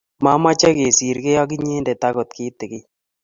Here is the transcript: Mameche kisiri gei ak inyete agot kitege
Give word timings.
Mameche 0.23 0.69
kisiri 0.77 1.19
gei 1.25 1.39
ak 1.41 1.49
inyete 1.55 2.05
agot 2.09 2.29
kitege 2.37 2.79